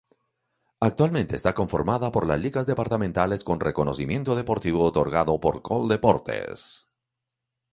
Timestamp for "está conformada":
1.35-2.11